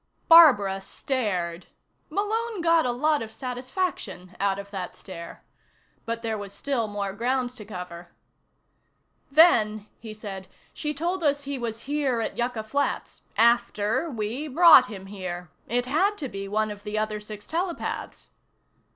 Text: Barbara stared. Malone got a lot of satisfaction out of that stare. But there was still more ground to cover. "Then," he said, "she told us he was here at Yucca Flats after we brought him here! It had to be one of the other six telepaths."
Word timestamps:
Barbara 0.27 0.81
stared. 0.81 1.67
Malone 2.09 2.61
got 2.61 2.87
a 2.87 2.91
lot 2.91 3.21
of 3.21 3.31
satisfaction 3.31 4.35
out 4.39 4.57
of 4.57 4.71
that 4.71 4.95
stare. 4.95 5.43
But 6.07 6.23
there 6.23 6.39
was 6.39 6.53
still 6.53 6.87
more 6.87 7.13
ground 7.13 7.51
to 7.51 7.63
cover. 7.65 8.09
"Then," 9.31 9.85
he 9.99 10.15
said, 10.15 10.47
"she 10.73 10.95
told 10.95 11.23
us 11.23 11.43
he 11.43 11.59
was 11.59 11.81
here 11.81 12.19
at 12.19 12.35
Yucca 12.35 12.63
Flats 12.63 13.21
after 13.37 14.09
we 14.09 14.47
brought 14.47 14.87
him 14.87 15.05
here! 15.05 15.51
It 15.67 15.85
had 15.85 16.17
to 16.17 16.27
be 16.27 16.47
one 16.47 16.71
of 16.71 16.81
the 16.81 16.97
other 16.97 17.19
six 17.19 17.45
telepaths." 17.45 18.31